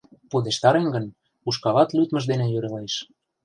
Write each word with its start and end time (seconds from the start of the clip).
—Пудештарем 0.29 0.87
гын, 0.95 1.05
ушкалат 1.47 1.89
лӱдмыж 1.95 2.23
дене 2.31 2.45
йӧрлеш. 2.49 2.93